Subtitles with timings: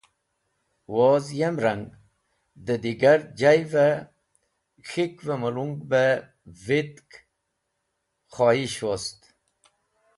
[0.93, 1.85] Woz yem rang,
[2.65, 3.89] dẽ digar jay’v-e
[4.87, 6.03] K̃hik’v-e mulung be
[6.65, 7.09] vitk
[8.33, 9.19] khoyes̃h wost.